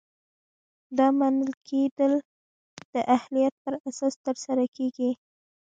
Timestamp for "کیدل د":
1.67-2.95